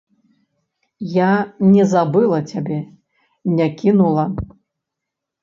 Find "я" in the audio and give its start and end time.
1.17-1.27